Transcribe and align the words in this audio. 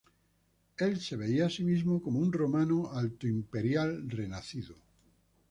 Él 0.79 0.99
se 0.99 1.15
veía 1.15 1.45
a 1.45 1.49
sí 1.51 1.63
mismo 1.63 2.01
como 2.01 2.21
un 2.21 2.33
romano 2.33 2.91
altoimperial 2.91 4.09
renacido. 4.09 4.73